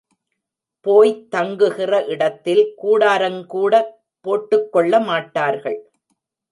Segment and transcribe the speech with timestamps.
[0.85, 3.93] போய்த் தங்குகிற இடத்தில் கூடாரங்கூடப்
[4.25, 5.79] போட்டுக்கொள்ள மாட்டார்கள்.